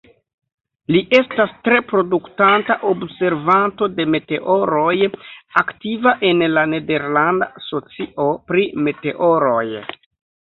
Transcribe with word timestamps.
Li 0.93 0.99
estas 1.17 1.51
tre 1.67 1.75
produktanta 1.89 2.77
observanto 2.91 3.89
de 3.99 4.05
meteoroj, 4.13 4.95
aktiva 5.63 6.13
en 6.31 6.41
la 6.55 6.63
Nederlanda 6.73 7.49
Socio 7.67 8.27
pri 8.49 8.65
Meteoroj. 8.89 9.67